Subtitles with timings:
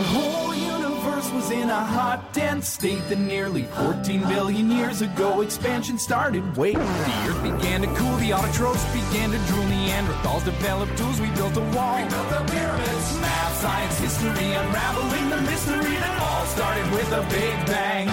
[0.14, 5.98] whole universe was in a hot, dense state that nearly 14 billion years ago expansion
[5.98, 6.42] started.
[6.56, 11.28] Wait, the earth began to cool, the autotrophs began to drool, Neanderthals developed tools, we
[11.36, 12.00] built a wall.
[12.00, 13.20] We built the pyramids.
[13.20, 18.08] Math, science, history, unraveling the mystery that all started with a big bang.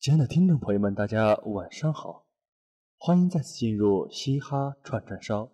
[0.00, 2.24] 亲爱的听众朋友们，大家晚上好，
[2.98, 5.48] 欢迎再次进入嘻哈串串烧。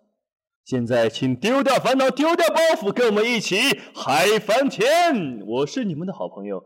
[0.64, 3.56] 现在请丢掉烦恼，丢掉包袱，跟我们一起
[3.94, 5.40] 嗨翻天！
[5.46, 6.62] 我是你们的好朋友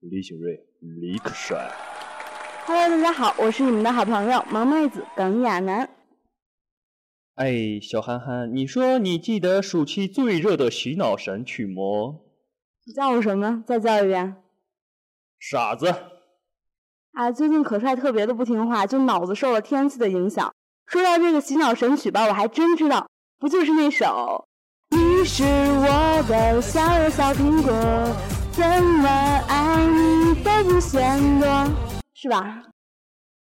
[0.00, 0.58] 李景瑞，
[1.00, 1.70] 李可帅。
[2.66, 5.88] Hello，大家好，我是你们的好朋友萌妹子耿亚楠。
[7.36, 12.20] 哎，小憨憨，你说你记得暑期最热的洗脑神曲吗？
[12.84, 13.62] 你叫我什么？
[13.66, 14.36] 再叫一遍。
[15.38, 15.94] 傻子，
[17.12, 20.52] 啊，最近可帅特别的不听话，就脑子受了天气的影响。
[20.86, 24.48] 说到这个洗脑神曲吧，我还真知道，不就是那首
[24.96, 27.70] “你是我的小呀小苹果，
[28.50, 29.06] 怎么
[29.46, 31.46] 爱你都不嫌多”，
[32.16, 32.62] 是吧？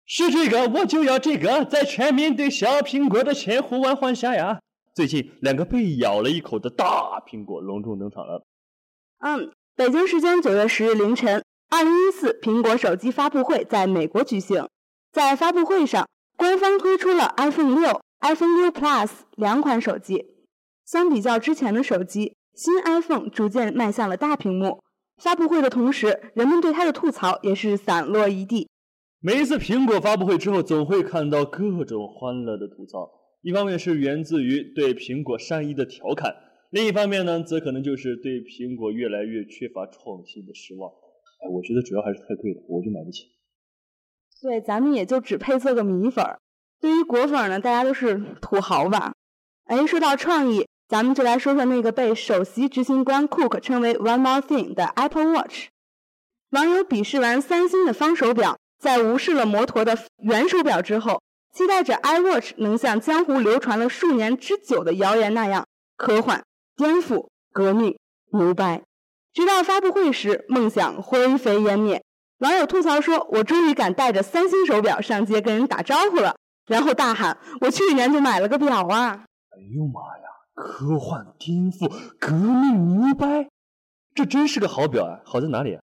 [0.07, 4.61] 是这个，我就要这个，在全民对小苹果的千呼万唤下呀！
[4.95, 8.45] 最近，两个被咬了一口的大苹果隆重登场了。
[9.19, 14.69] 嗯，北京时间九月十日凌晨，二零一四苹果手机发布会在美国举行。
[15.13, 20.27] 在发布会上，官方推出了 iPhone 六、iPhone 6 Plus 两款手机。
[20.85, 24.81] 相比较之前的手机，新 iPhone 逐渐迈向了大屏幕。
[25.23, 28.69] 发布会的同时，人们对它的吐槽也是散落一地。
[29.21, 33.11] 每一次苹果发布会之后，总会看到各种欢乐的吐槽。
[33.43, 36.35] 一方面是源自于对苹果善意的调侃，
[36.71, 40.91] 另一方面呢，则可能就是对苹果越来越缺乏创新的失望。
[40.91, 43.25] 哎，我觉得主要还是太贵了，我就买不起。
[44.43, 46.41] 对，咱们也就只配做个米粉儿。
[46.81, 49.13] 对于果粉呢，大家都是土豪吧？
[49.67, 55.67] 哎，说到创意，咱们就来说说那个被首席执行官 Cook 称为 “One More Thing” 的 Apple Watch。
[56.51, 61.23] 网友鄙视完三星的方手表，在无视了摩托的圆手表之后，
[61.53, 65.67] 期待着 iWatch 能像江湖流传了数年之久的谣言那样
[65.97, 66.43] 科幻、
[66.77, 67.99] 颠覆、革命、
[68.33, 68.83] 牛掰。
[69.33, 72.03] 直到发布会时，梦想灰飞烟灭。
[72.39, 76.35] 网友吐槽说：“我终于敢带着三星手表上街跟人打招呼了。”
[76.71, 80.25] 然后大喊：“我去年就买了个表啊哎呦妈呀！
[80.55, 83.49] 科幻、颠覆、革命、牛掰，
[84.15, 85.19] 这真是个好表啊！
[85.25, 85.83] 好在哪里啊？！”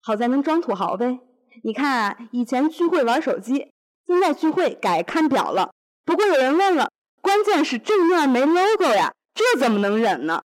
[0.00, 1.20] 好在能装土豪呗。
[1.64, 3.72] 你看啊，以前聚会玩手机，
[4.06, 5.70] 现在聚会改看表了。
[6.06, 6.90] 不过有人问了，
[7.20, 10.40] 关键是正面没 logo 呀，这怎么能忍呢？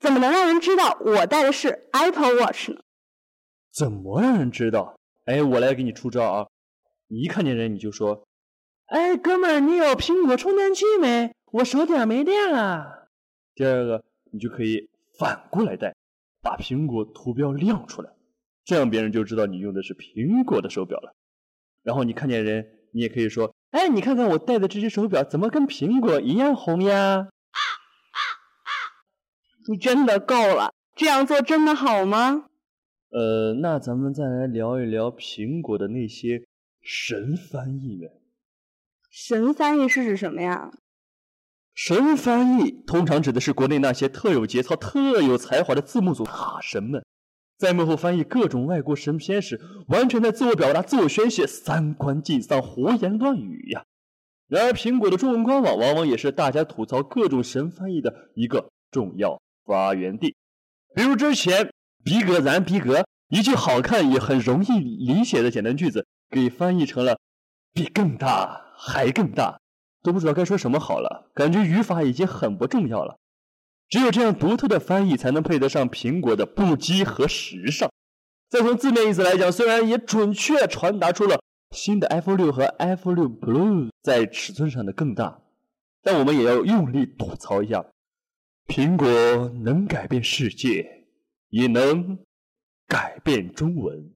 [0.00, 2.80] 怎么能让人知道我戴的是 Apple Watch 呢？
[3.72, 4.96] 怎么让人知道？
[5.26, 6.46] 哎，我来给你出招啊！
[7.06, 8.26] 你一看见人你就说
[8.88, 11.34] ：“哎，哥们儿，你有苹果充电器没？
[11.52, 13.08] 我手电没电了。”
[13.54, 14.88] 第二个，你就可以
[15.18, 15.94] 反过来戴，
[16.42, 18.10] 把苹果图标亮出来，
[18.64, 21.14] 这样别人就知道你用的是苹果的手表了。
[21.82, 27.28] 然后你看见人，你也可以说：“哎，你看看我戴的这只手表怎么跟苹果一样红呀？”
[29.68, 32.46] 你真的够了，这样做真的好吗？
[33.10, 36.42] 呃，那咱们再来聊一聊苹果的那些
[36.80, 38.10] 神翻译们。
[39.20, 40.70] 神翻译是指什么呀？
[41.74, 47.04] 神翻译通常指的是国内那些特有节操、特有才华的字幕组大神们，
[47.58, 53.82] 在幕后翻译各种外国神片时，完全在自我表达、自我宣泄、三观尽丧、胡言乱语呀。
[54.46, 60.36] 然而，苹果的中文官网往往也是大家吐槽各种神翻译的一个重要发源地。
[60.94, 61.72] 比如之前
[62.04, 67.18] “逼格咱逼格”一句好看也很容易理解的简单句子，给翻译成了
[67.74, 69.60] “比更大还更大”。
[70.00, 73.18] 都不知道该说什么好了，感觉语法已经很不重要了。
[73.88, 77.90] 只有这样独特的翻译，才能配得上苹果的不羁和时尚。
[78.48, 81.40] 再从字面意思来讲，虽然也准确传达出了
[81.72, 85.40] 新的 iPhone 六和 iPhone 六 Plus 在尺寸上的更大，
[86.02, 87.84] 但我们也要用力吐槽一下：
[88.68, 89.06] 苹果
[89.64, 91.06] 能改变世界，
[91.48, 92.18] 也能
[92.86, 94.14] 改变中文。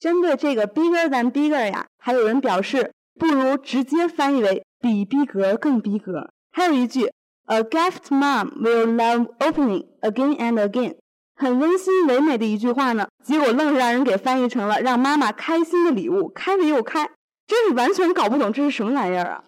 [0.00, 6.30] 针对这个 bigger than bigger 呀，还有人表示不如直接翻译为比逼格更逼格。
[6.52, 7.10] 还有一句
[7.46, 10.96] ，A gift mom will love opening again and again，
[11.34, 17.10] 很温馨唯美的一句话呢，结果愣是让人给翻译成了让妈妈开心的礼物，开了又开，
[17.46, 19.44] 真是完全搞不懂这是什么玩意儿啊！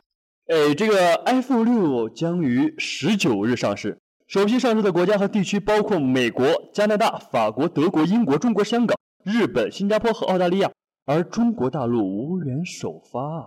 [0.48, 10.70] 哎，这个 iPhone 六将于十九日上市，首批上市的国家和地区包括美国、加拿大、法国、德国、英国、中国香港、日本、新加坡和澳大利亚，
[11.06, 13.46] 而中国大陆无缘首发啊。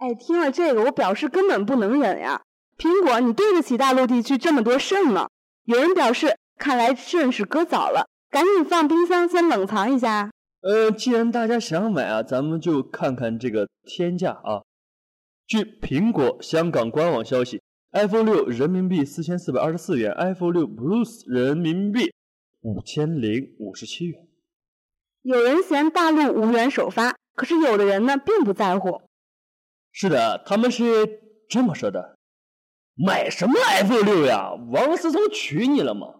[0.00, 2.40] 哎，听了这个，我表示根本不能忍呀！
[2.78, 5.28] 苹果，你对得起大陆地区这么多肾吗？
[5.64, 10.30] 有人表示看来肾是割早了，赶紧放冰箱先冷藏一下。
[10.62, 14.64] 呃，既然大家想买啊，咱们就看看这个天价啊。
[15.46, 17.60] 据苹果香港官网消息
[17.92, 22.10] ，iPhone 六人民币四千四百二十四元，iPhone 六 Plus 人民币
[22.62, 24.26] 五千零五十七元。
[25.20, 29.02] 有人嫌大陆无缘首发，可是有的人呢并不在乎。
[29.92, 32.16] 是的，他们是这么说的：
[32.94, 34.52] 买什么 iPhone 六呀？
[34.70, 36.14] 王思聪娶你了吗？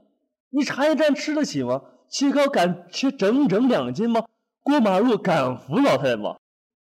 [0.50, 1.82] 你茶叶蛋吃得起吗？
[2.08, 4.26] 切糕敢吃整整两斤吗？
[4.62, 6.36] 过马路敢扶老太太吗？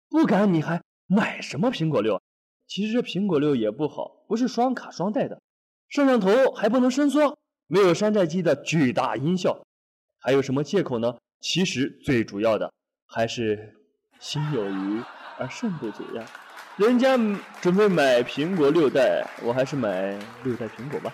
[0.08, 2.22] 不敢，你还买什么苹果六？
[2.66, 5.40] 其实这苹果六也不好，不是双卡双待的，
[5.88, 7.36] 摄像头还不能伸缩，
[7.66, 9.66] 没有山寨机的巨大音效，
[10.18, 11.16] 还有什么借口呢？
[11.40, 12.72] 其实最主要的
[13.06, 13.74] 还是
[14.20, 15.02] 心有余
[15.38, 16.24] 而肾不足呀。
[16.76, 17.16] 人家
[17.60, 21.12] 准备买苹果六代，我还是买六代苹果吧。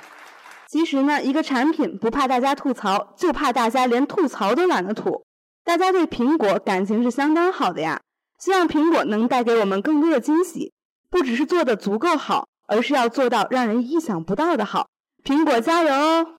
[0.69, 5.25] 其实呢，一个产品不怕大家吐槽，就怕大家连吐槽都懒得吐。
[5.65, 8.01] 大家对苹果感情是相当好的呀，
[8.39, 10.73] 希望苹果能带给我们更多的惊喜，
[11.11, 14.89] 不只是做的足够好，而是要做到让人意想不到的好。
[15.23, 16.37] 苹果加油哦！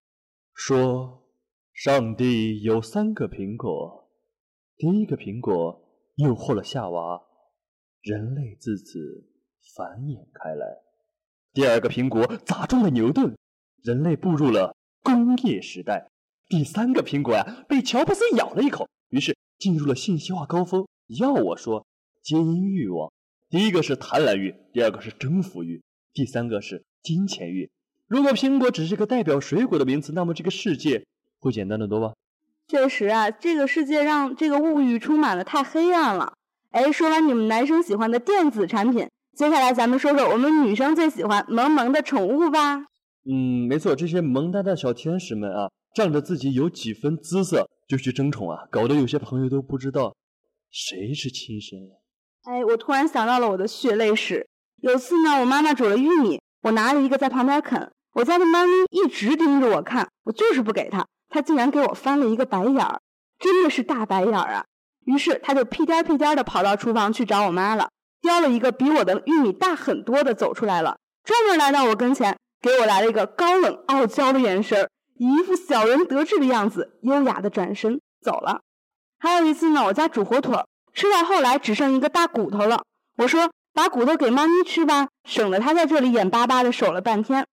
[0.54, 1.22] 说。
[1.76, 4.08] 上帝有三个苹果，
[4.78, 5.82] 第一个苹果
[6.16, 7.22] 诱惑了夏娃，
[8.06, 9.26] 人类自此
[9.76, 10.78] 繁衍开来；
[11.56, 13.36] 第二个苹果砸中了牛顿，
[13.82, 16.08] 人类步入了工业时代；
[16.48, 20.86] 第三个苹果呀，被乔布斯咬了一口，于是进入了信息化高峰。
[21.20, 21.88] 要我说，
[22.22, 23.12] 皆因欲望。
[23.50, 25.82] 第一个是贪婪欲，第二个是征服欲，
[26.14, 27.72] 第三个是金钱欲。
[28.06, 31.08] 如果苹果只是个代表水果的名词，那么这个世界。
[31.40, 32.14] 会简单的多吧？
[32.68, 36.34] 确实啊，这个世界让这个物欲充满了太黑暗了。
[36.76, 39.08] 哎，说完你们男生喜欢的电子产品，
[39.38, 42.80] 接下来咱们说说我们女生最喜欢萌萌的宠物吧。
[43.24, 50.14] 嗯，没错，这些萌哒哒小天使们啊，仗着自己有几分姿色就去争宠啊，搞得有些朋友都不知道
[50.70, 51.96] 谁是亲生的。
[52.44, 54.46] 哎，我突然想到了我的血泪史。
[54.82, 61.08] 有次呢，我妈妈煮了玉米，我拿了一个在旁边啃，我家的猫咪一直盯着我看，我就是不给它。
[61.30, 63.00] 它竟然给我翻了一个白眼儿，
[63.40, 64.66] 真的是大白眼儿啊！
[65.06, 67.90] 于是他就屁颠屁颠的跑到厨房去找我妈了，
[68.22, 78.62] 叼了一个比我的玉米大很多的走出来了，专门来到我跟前，给我来了一个高冷傲娇的眼神，一副小人得志的样子，优雅的转身走了。
[79.20, 80.58] 还有一次呢，我家煮火腿，
[80.94, 82.84] 吃到后来只剩一个大骨头了，
[83.18, 87.46] 我说把骨头给猫咪吃吧，省得它在这里眼巴巴的守了半天。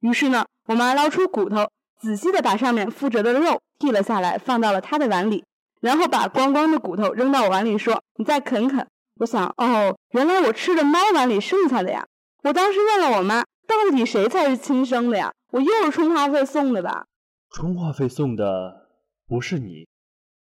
[0.00, 1.68] 于是呢，我妈捞出骨头。
[2.00, 5.44] 仔细的把上面附着的肉剔了下来，放到了她的碗里，
[5.80, 8.86] 然后把光光的骨头扔到我碗里，说：“你再啃啃。”
[9.20, 12.06] 我想，哦，原来我吃的猫碗里剩下的呀。
[12.42, 15.32] 我当时问了我妈，到底谁才是亲生的呀？
[15.50, 17.06] 我又是充话费送的吧？
[17.50, 18.88] 充话费送的
[19.26, 19.88] 不是你，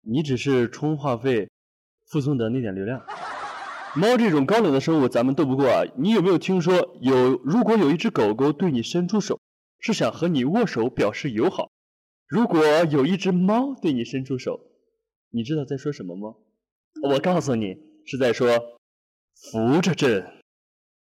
[0.02, 1.50] 你只是充话费
[2.10, 3.02] 附送的那点流量。
[3.96, 5.84] 猫这种高冷的生物咱们斗不过啊。
[5.98, 7.40] 你有没有听说有？
[7.44, 9.40] 如果有一只狗狗对你伸出手？
[9.80, 11.70] 是想和你握手表示友好。
[12.26, 14.60] 如果有一只猫对你伸出手，
[15.32, 16.36] 你知道在说什么吗？
[17.04, 17.76] 我告诉你，
[18.06, 18.48] 是在说
[19.36, 20.26] 扶着朕。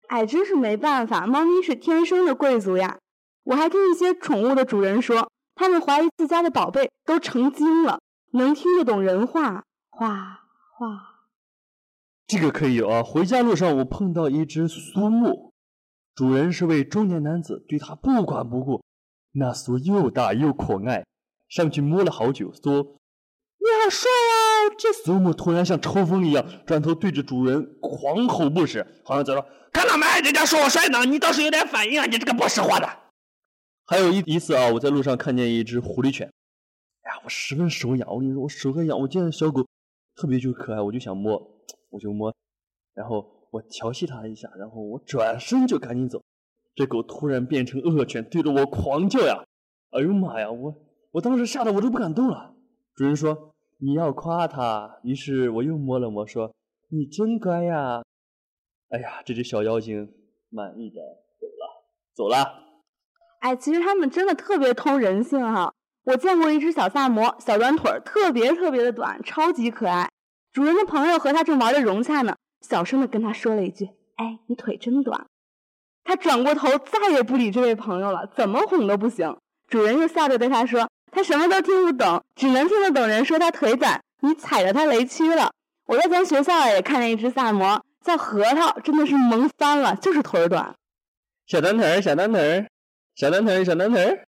[0.08, 2.98] 哎，真是没办法，猫咪是天生的贵族呀。
[3.44, 8.00] 我还听一些宠物的主人说，他们怀疑自家的宝贝都成精了，
[8.32, 10.40] 能听得懂人话，话
[10.76, 11.26] 话。
[12.26, 13.02] 这个可以有啊。
[13.02, 15.52] 回家路上我碰到一只苏木。
[16.14, 18.82] 主人是位中年男子，对他不管不顾。
[19.32, 21.06] 那苏又大又可爱，
[21.48, 22.99] 上去摸了好久，说
[23.60, 30.06] ：“你好帅啊！”这苏木突然像抽风一样，转头对着主人狂吼不止，好像在说：“看到没？
[30.24, 32.06] 人家说我帅呢，你倒是有点反应啊！
[32.06, 32.88] 你这个不识货的。”
[33.86, 36.26] 还有一一次啊，我在路上看见一只狐狸犬，
[37.02, 38.08] 哎呀，我十分手痒。
[38.10, 38.98] 我跟你说，我手很痒。
[38.98, 39.66] 我见到小狗
[40.16, 41.40] 特别就可爱，我就想摸，
[41.90, 42.34] 我就摸，
[42.94, 43.38] 然后。
[43.52, 46.22] 我调戏它一下，然后我转身就赶紧走。
[46.76, 49.42] 这狗突然变成恶犬，对着我狂叫呀！
[49.90, 50.48] 哎呦妈呀！
[50.48, 50.72] 我
[51.10, 52.54] 我当时吓得我都不敢动了。
[53.00, 56.54] 主人说你要夸它，于是我又摸了摸，说
[56.90, 58.02] 你真乖呀。
[58.90, 60.12] 哎呀，这只小妖精
[60.50, 61.00] 满意的
[61.40, 61.82] 走了，
[62.14, 62.36] 走了。
[63.38, 65.72] 哎，其实它们真的特别通人性哈。
[66.04, 70.10] 我见过一只小萨摩，小短腿儿，特别特别的短，超级可爱。
[70.52, 72.36] 主人的朋友和它正玩的融洽呢。
[72.60, 75.26] 小声的跟他说了一句：“哎，你腿真短。”
[76.04, 79.38] 他转过头，再也不理这位朋友了，怎么哄都不行。
[79.68, 84.00] 主人又笑着对他说：“他什么都听不懂，只能听得懂人说他腿短。
[84.22, 85.50] 你踩着他雷区了。”
[85.86, 90.74] 我在咱学校也看见一只萨摩，叫核桃，真的是萌翻了，就是腿短。
[91.46, 92.66] 小短腿儿，小短腿儿，
[93.16, 94.24] 小短腿儿，小短腿儿，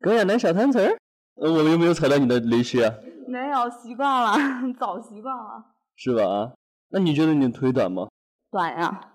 [0.00, 0.96] 狗眼男小短腿儿。
[1.34, 2.94] 呃，我们有没有踩到你的雷区啊？
[3.26, 4.36] 没有，习惯了，
[4.78, 5.64] 早习惯了。
[5.96, 6.22] 是吧？
[6.24, 6.52] 啊，
[6.90, 8.08] 那你觉得你腿短吗？
[8.50, 9.14] 短呀。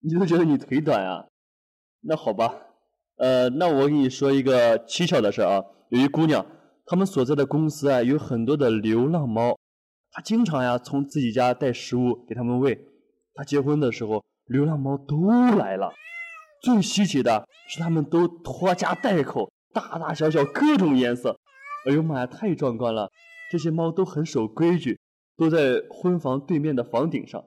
[0.00, 1.26] 你就觉得你腿短啊？
[2.02, 2.54] 那好吧，
[3.16, 5.64] 呃，那我给你说一个蹊跷的事儿啊。
[5.88, 6.44] 有一姑娘，
[6.84, 9.56] 他们所在的公司啊，有很多的流浪猫，
[10.10, 12.88] 她经常呀从自己家带食物给他们喂。
[13.34, 15.92] 她结婚的时候，流浪猫都来了。
[16.62, 21.38] 最稀奇的是，他们都拖家带口，大大小小各种颜色。
[21.88, 23.10] 哎呦妈呀，太壮观了！
[23.52, 24.98] 这些猫都很守规矩，
[25.36, 27.44] 都在婚房对面的房顶上。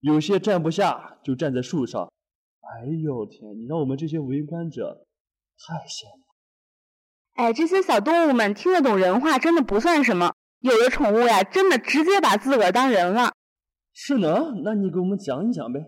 [0.00, 2.12] 有些站不下，就站在树上。
[2.60, 3.58] 哎呦天！
[3.58, 5.06] 你让我们这些围观者
[5.56, 6.29] 太羡慕。
[7.34, 10.32] 哎，这些小动物们听得懂人话，真的不算什么。
[10.60, 13.32] 有的宠物呀，真的直接把自个儿当人了。
[13.94, 15.80] 是呢，那你给我们讲一讲呗。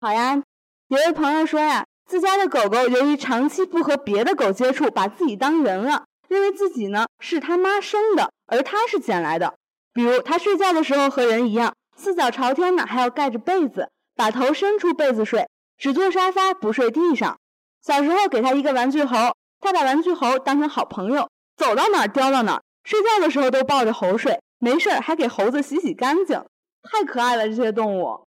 [0.00, 0.42] 好呀，
[0.88, 9.54] 有位朋友说呀，自家的狗狗由于长期不和别的狗接触，把自己当人了，认为自己呢是他妈生的，而他是捡来的。
[9.94, 11.74] 比如他睡觉的时候和人一样。
[11.96, 17.40] 四脚朝天呢，还要盖着被子，把头伸出被子睡，只坐沙发不睡地上。
[17.82, 19.16] 小时候给他一个玩具猴，
[19.60, 22.62] 他把玩具猴当成好朋友，走到哪儿叼到哪儿。
[22.84, 26.42] 睡觉的时候都抱着猴睡，没事还给猴子洗洗干净，
[26.82, 28.26] 太可爱了这些动物。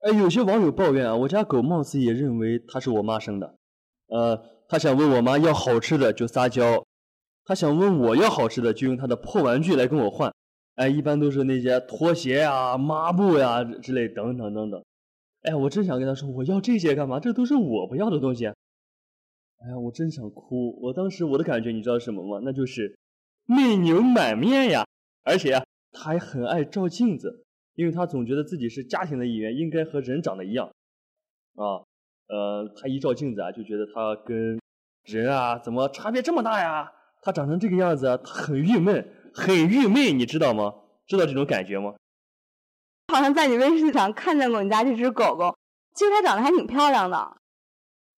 [0.00, 3.54] 哎，有些网友抱怨啊，我家狗貌似也认为它是我妈生的。
[4.08, 6.84] 呃，他想问我妈要好吃的就撒娇，
[7.44, 10.32] 他想问我要好吃的就用他的破玩具来跟我换。
[10.74, 14.84] 哎，一般都是那些拖鞋呀、抹布呀之类等等等等。
[15.42, 17.20] 哎，我真想跟他说，我要这些干嘛？
[17.20, 18.50] 这都是我不要的东西。
[19.64, 20.78] 哎呀，我真想哭。
[20.82, 22.40] 我当时我的感觉你知道什么吗？
[22.44, 22.94] 那就是
[23.46, 24.84] 泪流满面呀。
[25.22, 30.66] 而且啊，他还很爱照镜子，因为他总觉得自己是家庭的一员，应该和人长得一样。
[31.54, 31.80] 啊，
[32.28, 34.60] 呃，他一照镜子啊，就觉得他跟
[35.04, 36.92] 人啊怎么差别这么大呀？
[37.22, 39.08] 他长成这个样子，他很郁闷。
[39.32, 40.74] 很郁闷，你知道吗？
[41.06, 41.94] 知道这种感觉吗？
[43.12, 45.56] 好像在你微信上看见过你家这只狗狗，
[45.94, 47.36] 其实它长得还挺漂亮的。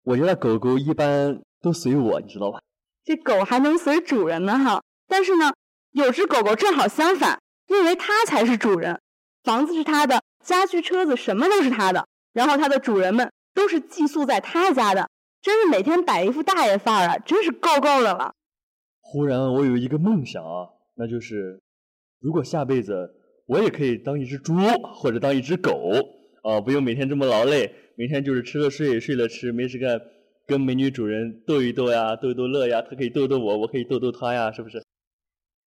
[0.06, 2.60] 我觉得狗狗一般都随我，你知道吧？
[3.02, 4.80] 这狗还能随主人呢哈！
[5.08, 5.52] 但是呢，
[5.90, 9.00] 有只狗狗正好相反，认为它才是主人，
[9.42, 15.10] 房子是它的，家具、车子什么都是它的，然后它的主人们都是寄宿在它家的，
[15.42, 18.32] 真是每天摆一副大爷范儿啊，真是够够的了。
[19.00, 20.68] 忽然，我有一个梦想啊。
[20.94, 21.60] 那就是，
[22.20, 23.12] 如果下辈子
[23.46, 24.54] 我也可以当一只猪
[24.94, 25.92] 或者当一只狗
[26.46, 30.00] 啊，不用每天这么劳累，每天就是吃了睡，睡了吃，没事干，
[30.46, 34.80] 跟美女主人逗一逗呀，逗一逗乐呀，他可以逗逗我，我可以逗逗他呀，是不是？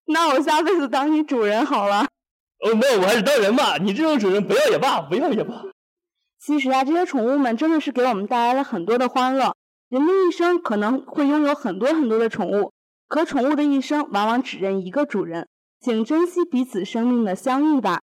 [0.05, 2.07] 那我下辈子当你主人好了。
[2.59, 5.65] 哦，没有我还是当人吧，你这种主人不要也罢，不要也罢。
[6.39, 9.53] 其实啊，这些宠物们真的是给我们带来了很多的欢乐。
[9.89, 12.71] 人的一生可能会拥有很多很多的宠物。
[13.09, 15.47] 可宠物的一生往往只认一个主人，
[15.81, 17.99] 请珍惜彼此生命的相遇吧。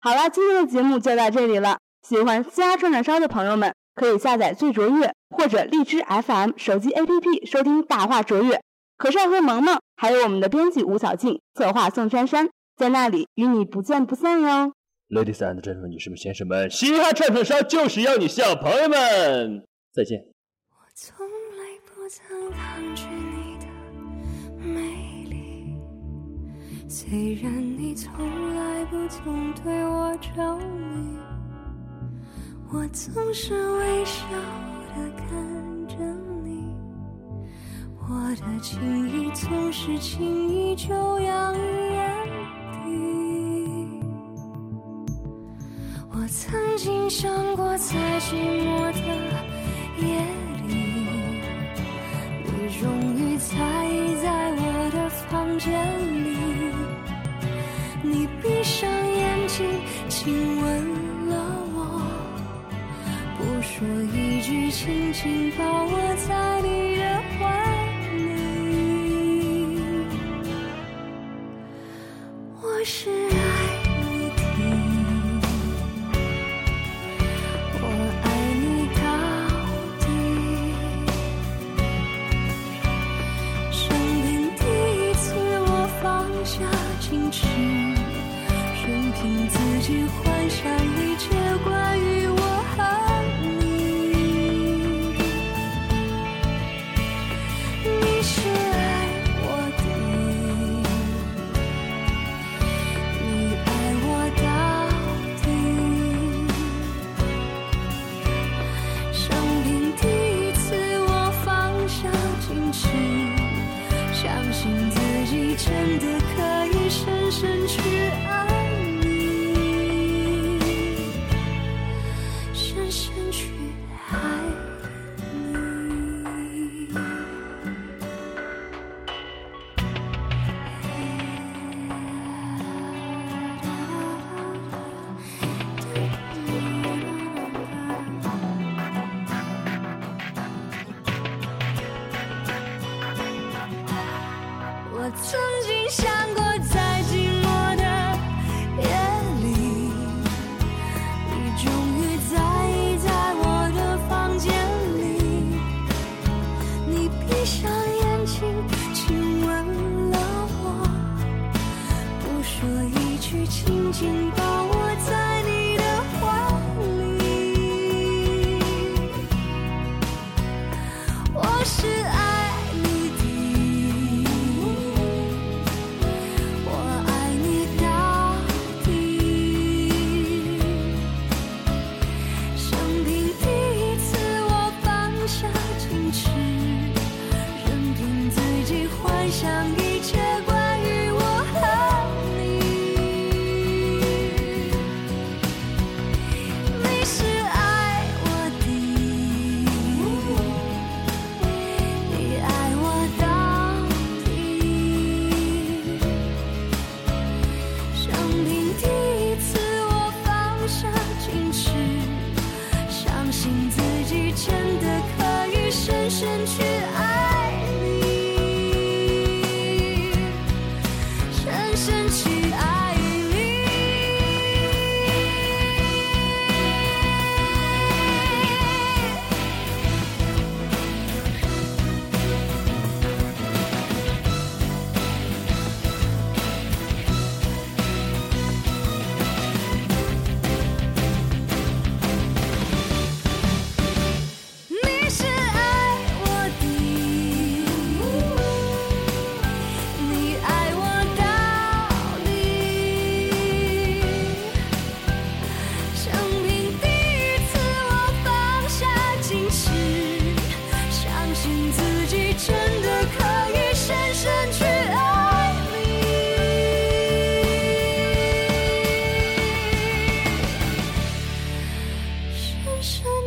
[0.00, 1.78] 好了，今天的节目就到这里了。
[2.02, 8.60] 喜欢嘻哈串串烧的朋友们，可以下载最卓越或者荔枝 FM 手机 APP 收听大话卓越。
[8.96, 14.72] 可帅和萌萌，还有我们的编辑吴小静，策划宋珊珊，在那里与你不见不散哟。
[15.08, 20.20] Ladies and gentlemen，女士们、先生们，嘻哈串串烧就是要你笑，朋友们，再见。
[20.70, 23.40] 我从来不曾抗拒你。
[26.92, 28.12] 虽然你从
[28.56, 31.16] 来不曾对我着迷，
[32.72, 34.22] 我总是微笑
[34.94, 35.26] 的看
[35.88, 35.96] 着
[36.44, 36.72] 你，
[37.98, 41.98] 我的情意总是轻易就洋溢眼
[42.72, 42.78] 底。
[46.12, 48.98] 我曾经想过，在寂寞的
[49.98, 50.06] 夜
[50.68, 50.70] 里，
[52.44, 52.48] 你
[52.80, 52.82] 终
[53.16, 53.56] 于在
[53.88, 54.62] 意在我
[54.94, 55.68] 的房间
[56.06, 56.09] 里。
[63.80, 66.59] 说一句，轻轻抱我在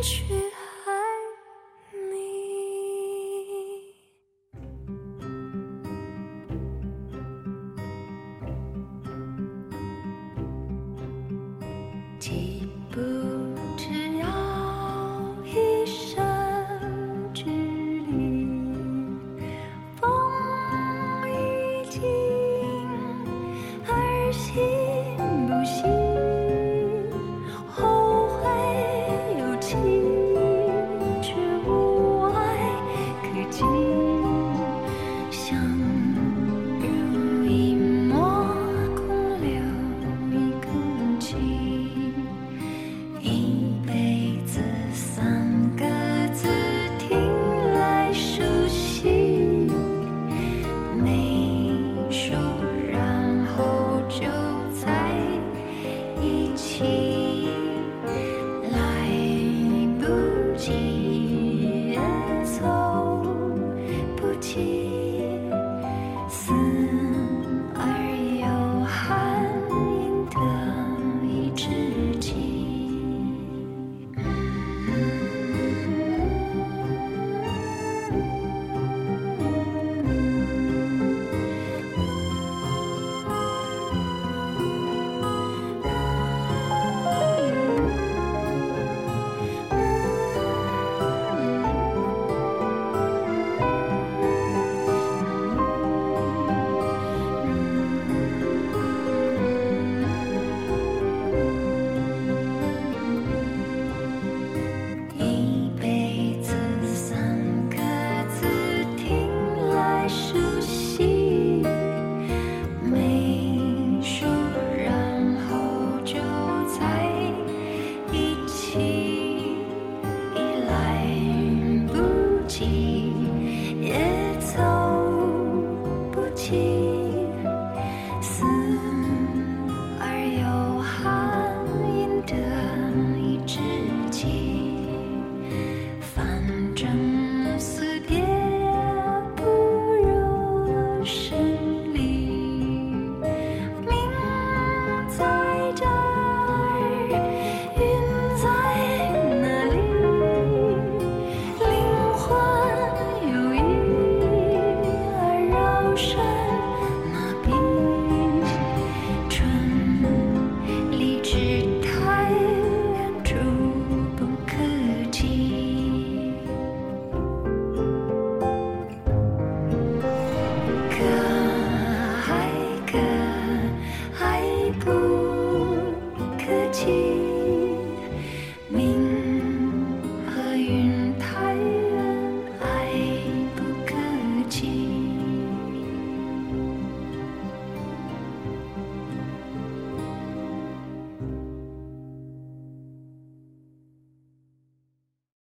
[0.04, 0.43] 去